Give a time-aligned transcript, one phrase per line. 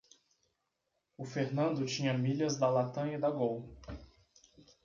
[1.15, 3.69] O Fernando tinha milhas da Latam e da Gol.